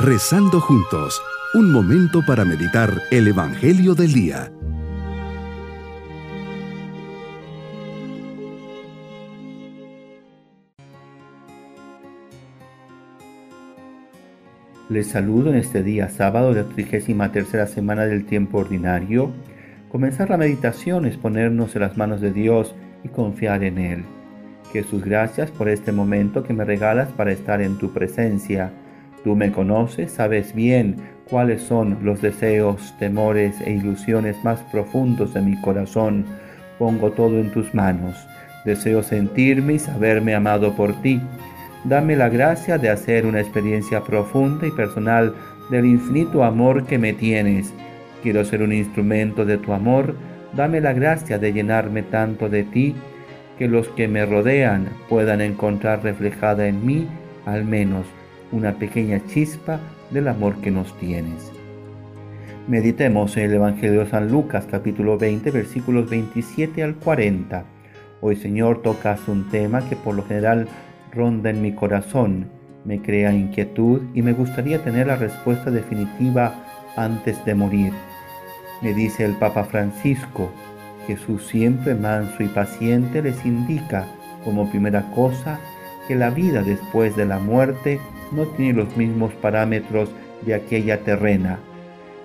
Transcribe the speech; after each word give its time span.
Rezando 0.00 0.60
juntos, 0.60 1.20
un 1.54 1.72
momento 1.72 2.24
para 2.24 2.44
meditar 2.44 3.02
el 3.10 3.26
Evangelio 3.26 3.96
del 3.96 4.12
Día. 4.12 4.52
Les 14.88 15.08
saludo 15.08 15.50
en 15.50 15.56
este 15.56 15.82
día 15.82 16.08
sábado 16.10 16.54
de 16.54 16.62
la 16.62 16.68
33 16.68 17.32
tercera 17.32 17.66
semana 17.66 18.06
del 18.06 18.24
tiempo 18.24 18.58
ordinario. 18.58 19.32
Comenzar 19.90 20.30
la 20.30 20.36
meditación 20.36 21.06
es 21.06 21.16
ponernos 21.16 21.74
en 21.74 21.82
las 21.82 21.96
manos 21.96 22.20
de 22.20 22.32
Dios 22.32 22.72
y 23.02 23.08
confiar 23.08 23.64
en 23.64 23.78
Él. 23.78 24.04
Jesús, 24.72 25.04
gracias 25.04 25.50
por 25.50 25.68
este 25.68 25.90
momento 25.90 26.44
que 26.44 26.52
me 26.52 26.64
regalas 26.64 27.08
para 27.08 27.32
estar 27.32 27.60
en 27.60 27.78
tu 27.78 27.92
presencia. 27.92 28.70
Tú 29.28 29.36
me 29.36 29.52
conoces, 29.52 30.12
sabes 30.12 30.54
bien 30.54 30.96
cuáles 31.28 31.60
son 31.60 31.98
los 32.02 32.22
deseos, 32.22 32.94
temores 32.98 33.60
e 33.60 33.72
ilusiones 33.72 34.42
más 34.42 34.58
profundos 34.72 35.34
de 35.34 35.42
mi 35.42 35.60
corazón. 35.60 36.24
Pongo 36.78 37.10
todo 37.12 37.38
en 37.38 37.50
tus 37.50 37.74
manos. 37.74 38.16
Deseo 38.64 39.02
sentirme 39.02 39.74
y 39.74 39.78
saberme 39.80 40.34
amado 40.34 40.74
por 40.74 40.94
ti. 41.02 41.20
Dame 41.84 42.16
la 42.16 42.30
gracia 42.30 42.78
de 42.78 42.88
hacer 42.88 43.26
una 43.26 43.40
experiencia 43.40 44.02
profunda 44.02 44.66
y 44.66 44.70
personal 44.70 45.34
del 45.70 45.84
infinito 45.84 46.42
amor 46.42 46.86
que 46.86 46.96
me 46.96 47.12
tienes. 47.12 47.70
Quiero 48.22 48.46
ser 48.46 48.62
un 48.62 48.72
instrumento 48.72 49.44
de 49.44 49.58
tu 49.58 49.74
amor. 49.74 50.14
Dame 50.54 50.80
la 50.80 50.94
gracia 50.94 51.38
de 51.38 51.52
llenarme 51.52 52.02
tanto 52.02 52.48
de 52.48 52.64
ti 52.64 52.94
que 53.58 53.68
los 53.68 53.88
que 53.88 54.08
me 54.08 54.24
rodean 54.24 54.88
puedan 55.10 55.42
encontrar 55.42 56.02
reflejada 56.02 56.66
en 56.66 56.86
mí 56.86 57.06
al 57.44 57.66
menos 57.66 58.06
una 58.52 58.74
pequeña 58.74 59.20
chispa 59.26 59.80
del 60.10 60.28
amor 60.28 60.56
que 60.60 60.70
nos 60.70 60.96
tienes. 60.98 61.52
Meditemos 62.66 63.36
en 63.36 63.44
el 63.44 63.54
Evangelio 63.54 64.00
de 64.00 64.10
San 64.10 64.30
Lucas 64.30 64.66
capítulo 64.70 65.18
20 65.18 65.50
versículos 65.50 66.08
27 66.10 66.82
al 66.82 66.96
40. 66.96 67.64
Hoy 68.20 68.36
Señor 68.36 68.82
tocas 68.82 69.26
un 69.28 69.48
tema 69.50 69.88
que 69.88 69.96
por 69.96 70.14
lo 70.14 70.24
general 70.24 70.68
ronda 71.12 71.50
en 71.50 71.62
mi 71.62 71.72
corazón, 71.72 72.48
me 72.84 73.00
crea 73.00 73.32
inquietud 73.32 74.02
y 74.14 74.22
me 74.22 74.32
gustaría 74.32 74.82
tener 74.82 75.06
la 75.06 75.16
respuesta 75.16 75.70
definitiva 75.70 76.54
antes 76.96 77.44
de 77.44 77.54
morir. 77.54 77.92
Me 78.82 78.94
dice 78.94 79.24
el 79.24 79.32
Papa 79.32 79.64
Francisco, 79.64 80.50
Jesús 81.06 81.46
siempre 81.46 81.94
manso 81.94 82.42
y 82.42 82.48
paciente 82.48 83.22
les 83.22 83.44
indica 83.44 84.06
como 84.44 84.70
primera 84.70 85.10
cosa 85.14 85.58
que 86.06 86.14
la 86.14 86.30
vida 86.30 86.62
después 86.62 87.16
de 87.16 87.26
la 87.26 87.38
muerte 87.38 87.98
no 88.32 88.46
tiene 88.46 88.84
los 88.84 88.96
mismos 88.96 89.32
parámetros 89.34 90.10
de 90.42 90.54
aquella 90.54 91.00
terrena. 91.00 91.58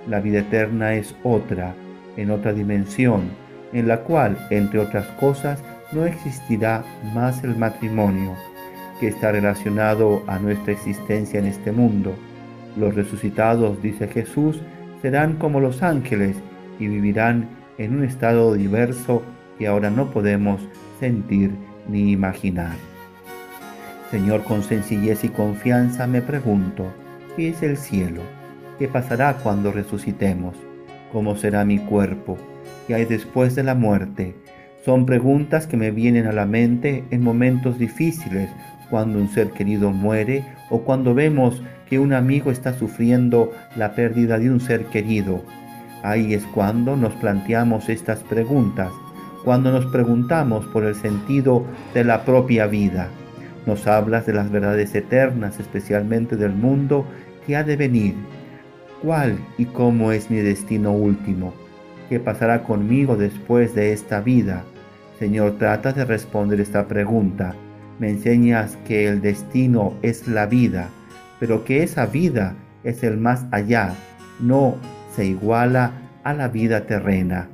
La 0.07 0.19
vida 0.19 0.39
eterna 0.39 0.95
es 0.95 1.15
otra, 1.23 1.73
en 2.17 2.31
otra 2.31 2.53
dimensión, 2.53 3.31
en 3.71 3.87
la 3.87 4.01
cual, 4.01 4.37
entre 4.49 4.79
otras 4.79 5.07
cosas, 5.19 5.63
no 5.91 6.05
existirá 6.05 6.83
más 7.13 7.43
el 7.43 7.55
matrimonio, 7.55 8.33
que 8.99 9.07
está 9.07 9.31
relacionado 9.31 10.23
a 10.27 10.39
nuestra 10.39 10.73
existencia 10.73 11.39
en 11.39 11.45
este 11.45 11.71
mundo. 11.71 12.13
Los 12.77 12.95
resucitados, 12.95 13.81
dice 13.81 14.07
Jesús, 14.07 14.61
serán 15.01 15.35
como 15.35 15.59
los 15.59 15.83
ángeles 15.83 16.35
y 16.79 16.87
vivirán 16.87 17.49
en 17.77 17.95
un 17.95 18.03
estado 18.03 18.53
diverso 18.53 19.23
que 19.57 19.67
ahora 19.67 19.89
no 19.89 20.11
podemos 20.11 20.61
sentir 20.99 21.51
ni 21.87 22.11
imaginar. 22.11 22.92
Señor, 24.13 24.43
con 24.43 24.61
sencillez 24.61 25.23
y 25.23 25.29
confianza 25.29 26.05
me 26.05 26.21
pregunto, 26.21 26.85
¿qué 27.35 27.49
es 27.49 27.63
el 27.63 27.77
cielo? 27.77 28.21
¿Qué 28.77 28.87
pasará 28.87 29.37
cuando 29.37 29.71
resucitemos? 29.71 30.55
¿Cómo 31.11 31.35
será 31.35 31.65
mi 31.65 31.79
cuerpo? 31.79 32.37
¿Qué 32.85 32.93
hay 32.93 33.05
después 33.05 33.55
de 33.55 33.63
la 33.63 33.73
muerte? 33.73 34.35
Son 34.85 35.07
preguntas 35.07 35.65
que 35.65 35.77
me 35.77 35.89
vienen 35.89 36.27
a 36.27 36.31
la 36.31 36.45
mente 36.45 37.03
en 37.09 37.23
momentos 37.23 37.79
difíciles, 37.79 38.51
cuando 38.91 39.17
un 39.17 39.29
ser 39.29 39.49
querido 39.49 39.89
muere 39.89 40.45
o 40.69 40.81
cuando 40.83 41.15
vemos 41.15 41.63
que 41.89 41.97
un 41.97 42.13
amigo 42.13 42.51
está 42.51 42.77
sufriendo 42.77 43.51
la 43.75 43.95
pérdida 43.95 44.37
de 44.37 44.51
un 44.51 44.59
ser 44.59 44.85
querido 44.85 45.43
Ahí 46.03 46.35
es 46.35 46.45
cuando 46.53 46.95
nos 46.95 47.15
planteamos 47.15 47.89
estas 47.89 48.19
preguntas, 48.19 48.91
cuando 49.43 49.71
nos 49.71 49.87
preguntamos 49.87 50.67
por 50.67 50.83
el 50.83 50.93
sentido 50.93 51.65
de 51.95 52.03
la 52.03 52.25
propia 52.25 52.67
vida. 52.67 53.09
Nos 53.65 53.87
hablas 53.87 54.25
de 54.25 54.33
las 54.33 54.51
verdades 54.51 54.93
eternas, 54.93 55.59
especialmente 55.59 56.35
del 56.35 56.51
mundo 56.51 57.05
que 57.45 57.55
ha 57.55 57.63
de 57.63 57.75
venir. 57.75 58.15
¿Cuál 59.01 59.37
y 59.57 59.65
cómo 59.65 60.11
es 60.11 60.29
mi 60.29 60.37
destino 60.37 60.91
último? 60.91 61.53
¿Qué 62.09 62.19
pasará 62.19 62.63
conmigo 62.63 63.15
después 63.15 63.73
de 63.75 63.93
esta 63.93 64.21
vida? 64.21 64.63
Señor, 65.19 65.57
trata 65.57 65.93
de 65.93 66.05
responder 66.05 66.59
esta 66.59 66.87
pregunta. 66.87 67.55
Me 67.99 68.09
enseñas 68.09 68.77
que 68.87 69.07
el 69.07 69.21
destino 69.21 69.93
es 70.01 70.27
la 70.27 70.45
vida, 70.45 70.89
pero 71.39 71.63
que 71.63 71.83
esa 71.83 72.05
vida 72.05 72.55
es 72.83 73.03
el 73.03 73.17
más 73.17 73.45
allá, 73.51 73.93
no 74.39 74.75
se 75.15 75.25
iguala 75.25 75.91
a 76.23 76.33
la 76.33 76.47
vida 76.47 76.85
terrena. 76.85 77.47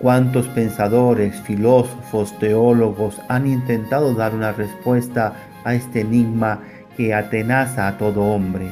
¿Cuántos 0.00 0.46
pensadores, 0.46 1.40
filósofos, 1.40 2.38
teólogos 2.38 3.20
han 3.26 3.48
intentado 3.48 4.14
dar 4.14 4.32
una 4.32 4.52
respuesta 4.52 5.32
a 5.64 5.74
este 5.74 6.02
enigma 6.02 6.60
que 6.96 7.14
atenaza 7.14 7.88
a 7.88 7.98
todo 7.98 8.22
hombre? 8.22 8.68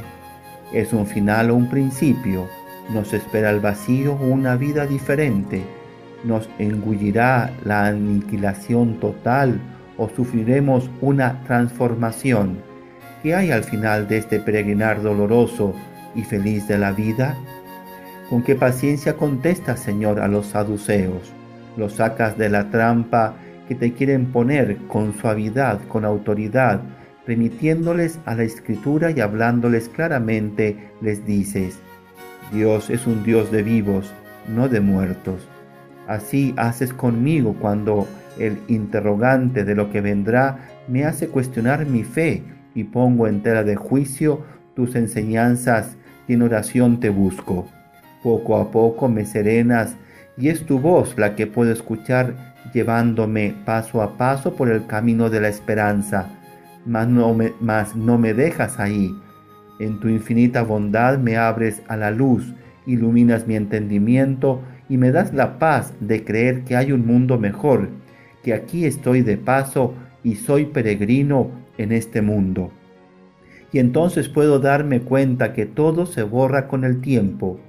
¿Es 0.72 0.92
un 0.92 1.04
final 1.04 1.50
o 1.50 1.56
un 1.56 1.68
principio? 1.68 2.46
¿Nos 2.90 3.12
espera 3.12 3.50
el 3.50 3.58
vacío 3.58 4.12
o 4.12 4.26
una 4.26 4.54
vida 4.54 4.86
diferente? 4.86 5.64
¿Nos 6.22 6.48
engullirá 6.60 7.50
la 7.64 7.86
aniquilación 7.86 9.00
total 9.00 9.60
o 9.96 10.08
sufriremos 10.08 10.88
una 11.00 11.42
transformación? 11.42 12.58
¿Qué 13.24 13.34
hay 13.34 13.50
al 13.50 13.64
final 13.64 14.06
de 14.06 14.18
este 14.18 14.38
peregrinar 14.38 15.02
doloroso 15.02 15.74
y 16.14 16.22
feliz 16.22 16.68
de 16.68 16.78
la 16.78 16.92
vida? 16.92 17.36
¿Con 18.28 18.42
qué 18.42 18.56
paciencia 18.56 19.16
contestas, 19.16 19.78
Señor, 19.78 20.18
a 20.18 20.26
los 20.26 20.46
saduceos? 20.46 21.32
Los 21.76 21.94
sacas 21.94 22.36
de 22.36 22.48
la 22.48 22.70
trampa 22.70 23.36
que 23.68 23.76
te 23.76 23.92
quieren 23.92 24.32
poner 24.32 24.78
con 24.88 25.14
suavidad, 25.14 25.80
con 25.86 26.04
autoridad, 26.04 26.80
remitiéndoles 27.24 28.18
a 28.24 28.34
la 28.34 28.42
escritura 28.42 29.12
y 29.12 29.20
hablándoles 29.20 29.88
claramente, 29.88 30.90
les 31.00 31.24
dices, 31.24 31.78
Dios 32.52 32.90
es 32.90 33.06
un 33.06 33.22
Dios 33.22 33.52
de 33.52 33.62
vivos, 33.62 34.12
no 34.48 34.68
de 34.68 34.80
muertos. 34.80 35.46
Así 36.08 36.52
haces 36.56 36.92
conmigo 36.92 37.54
cuando 37.60 38.08
el 38.40 38.58
interrogante 38.66 39.64
de 39.64 39.76
lo 39.76 39.90
que 39.90 40.00
vendrá 40.00 40.68
me 40.88 41.04
hace 41.04 41.28
cuestionar 41.28 41.86
mi 41.86 42.02
fe 42.02 42.42
y 42.74 42.84
pongo 42.84 43.28
en 43.28 43.42
tela 43.42 43.62
de 43.62 43.76
juicio 43.76 44.42
tus 44.74 44.96
enseñanzas 44.96 45.96
y 46.26 46.34
en 46.34 46.42
oración 46.42 46.98
te 46.98 47.08
busco. 47.08 47.68
Poco 48.26 48.56
a 48.56 48.72
poco 48.72 49.08
me 49.08 49.24
serenas 49.24 49.96
y 50.36 50.48
es 50.48 50.66
tu 50.66 50.80
voz 50.80 51.16
la 51.16 51.36
que 51.36 51.46
puedo 51.46 51.70
escuchar 51.70 52.34
llevándome 52.74 53.54
paso 53.64 54.02
a 54.02 54.18
paso 54.18 54.56
por 54.56 54.68
el 54.68 54.84
camino 54.88 55.30
de 55.30 55.40
la 55.40 55.46
esperanza, 55.46 56.28
mas 56.84 57.06
no 57.06 57.32
me, 57.34 57.52
no 57.94 58.18
me 58.18 58.34
dejas 58.34 58.80
ahí. 58.80 59.14
En 59.78 60.00
tu 60.00 60.08
infinita 60.08 60.62
bondad 60.62 61.18
me 61.18 61.36
abres 61.36 61.82
a 61.86 61.96
la 61.96 62.10
luz, 62.10 62.52
iluminas 62.84 63.46
mi 63.46 63.54
entendimiento 63.54 64.60
y 64.88 64.96
me 64.96 65.12
das 65.12 65.32
la 65.32 65.60
paz 65.60 65.94
de 66.00 66.24
creer 66.24 66.64
que 66.64 66.74
hay 66.74 66.90
un 66.90 67.06
mundo 67.06 67.38
mejor, 67.38 67.90
que 68.42 68.54
aquí 68.54 68.86
estoy 68.86 69.22
de 69.22 69.36
paso 69.36 69.94
y 70.24 70.34
soy 70.34 70.64
peregrino 70.64 71.52
en 71.78 71.92
este 71.92 72.22
mundo 72.22 72.72
y 73.72 73.78
entonces 73.78 74.28
puedo 74.28 74.58
darme 74.58 75.00
cuenta 75.00 75.52
que 75.52 75.66
todo 75.66 76.06
se 76.06 76.22
borra 76.22 76.66
con 76.66 76.84
el 76.84 77.00
tiempo. 77.02 77.60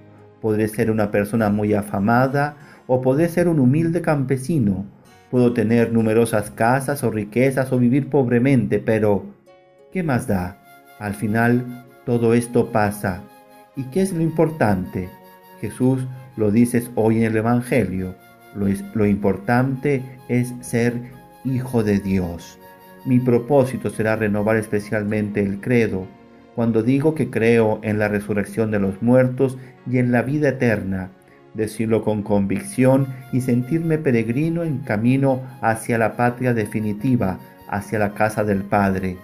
Podré 0.41 0.67
ser 0.67 0.91
una 0.91 1.11
persona 1.11 1.49
muy 1.49 1.73
afamada 1.73 2.55
o 2.87 3.01
podré 3.01 3.29
ser 3.29 3.47
un 3.47 3.59
humilde 3.59 4.01
campesino. 4.01 4.85
Puedo 5.31 5.53
tener 5.53 5.91
numerosas 5.91 6.51
casas 6.51 7.03
o 7.03 7.11
riquezas 7.11 7.71
o 7.71 7.79
vivir 7.79 8.09
pobremente, 8.09 8.79
pero 8.79 9.25
¿qué 9.91 10.03
más 10.03 10.27
da? 10.27 10.63
Al 10.99 11.13
final 11.13 11.85
todo 12.05 12.33
esto 12.33 12.71
pasa. 12.71 13.23
¿Y 13.75 13.83
qué 13.85 14.01
es 14.01 14.13
lo 14.13 14.21
importante? 14.21 15.09
Jesús 15.59 16.05
lo 16.37 16.51
dices 16.51 16.89
hoy 16.95 17.17
en 17.17 17.23
el 17.23 17.37
Evangelio. 17.37 18.15
Lo, 18.55 18.67
es, 18.67 18.83
lo 18.93 19.05
importante 19.05 20.03
es 20.29 20.53
ser 20.61 20.93
hijo 21.43 21.83
de 21.83 21.99
Dios. 21.99 22.57
Mi 23.05 23.19
propósito 23.19 23.89
será 23.89 24.15
renovar 24.15 24.57
especialmente 24.57 25.41
el 25.41 25.59
credo, 25.61 26.07
cuando 26.57 26.81
digo 26.81 27.13
que 27.13 27.30
creo 27.30 27.80
en 27.83 28.00
la 28.00 28.07
resurrección 28.07 28.71
de 28.71 28.80
los 28.80 29.04
muertos 29.04 29.59
y 29.86 30.00
en 30.00 30.12
la 30.12 30.24
vida 30.24 30.50
eterna, 30.50 31.12
decirlo 31.54 32.04
con 32.04 32.24
convicción 32.24 33.06
y 33.31 33.42
sentirme 33.42 34.00
peregrino 34.00 34.63
en 34.63 34.80
camino 34.80 35.44
hacia 35.62 36.00
la 36.00 36.18
patria 36.18 36.56
definitiva, 36.56 37.38
hacia 37.69 38.00
la 38.00 38.15
casa 38.15 38.44
del 38.44 38.63
Padre. 38.63 39.18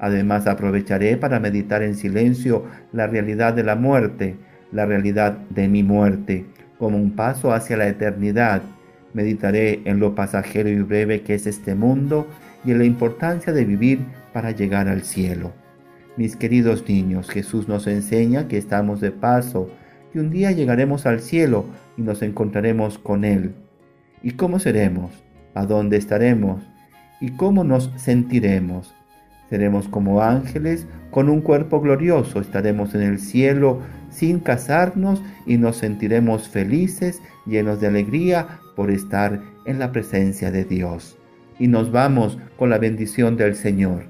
Además 0.00 0.48
aprovecharé 0.48 1.16
para 1.16 1.38
meditar 1.38 1.84
en 1.84 1.94
silencio 1.94 2.64
la 2.92 3.06
realidad 3.06 3.54
de 3.54 3.62
la 3.62 3.76
muerte, 3.76 4.34
la 4.72 4.84
realidad 4.84 5.38
de 5.50 5.68
mi 5.68 5.84
muerte, 5.84 6.44
como 6.76 6.96
un 6.96 7.12
paso 7.12 7.52
hacia 7.52 7.76
la 7.76 7.86
eternidad. 7.86 8.62
Meditaré 9.14 9.80
en 9.84 10.00
lo 10.00 10.16
pasajero 10.16 10.68
y 10.68 10.82
breve 10.82 11.22
que 11.22 11.36
es 11.36 11.46
este 11.46 11.76
mundo 11.76 12.26
y 12.64 12.72
en 12.72 12.78
la 12.78 12.84
importancia 12.84 13.52
de 13.52 13.64
vivir 13.64 14.00
para 14.32 14.50
llegar 14.50 14.88
al 14.88 15.02
cielo. 15.02 15.52
Mis 16.20 16.36
queridos 16.36 16.86
niños, 16.86 17.30
Jesús 17.30 17.66
nos 17.66 17.86
enseña 17.86 18.46
que 18.46 18.58
estamos 18.58 19.00
de 19.00 19.10
paso, 19.10 19.70
que 20.12 20.20
un 20.20 20.28
día 20.28 20.52
llegaremos 20.52 21.06
al 21.06 21.20
cielo 21.20 21.64
y 21.96 22.02
nos 22.02 22.20
encontraremos 22.20 22.98
con 22.98 23.24
Él. 23.24 23.54
¿Y 24.22 24.32
cómo 24.32 24.58
seremos? 24.58 25.12
¿A 25.54 25.64
dónde 25.64 25.96
estaremos? 25.96 26.62
¿Y 27.22 27.30
cómo 27.30 27.64
nos 27.64 27.90
sentiremos? 27.96 28.94
Seremos 29.48 29.88
como 29.88 30.20
ángeles 30.20 30.86
con 31.10 31.30
un 31.30 31.40
cuerpo 31.40 31.80
glorioso, 31.80 32.38
estaremos 32.42 32.94
en 32.94 33.00
el 33.00 33.18
cielo 33.18 33.80
sin 34.10 34.40
casarnos 34.40 35.22
y 35.46 35.56
nos 35.56 35.78
sentiremos 35.78 36.50
felices, 36.50 37.22
llenos 37.46 37.80
de 37.80 37.86
alegría 37.86 38.60
por 38.76 38.90
estar 38.90 39.40
en 39.64 39.78
la 39.78 39.90
presencia 39.90 40.50
de 40.50 40.66
Dios. 40.66 41.16
Y 41.58 41.68
nos 41.68 41.90
vamos 41.90 42.36
con 42.58 42.68
la 42.68 42.76
bendición 42.76 43.38
del 43.38 43.54
Señor. 43.54 44.09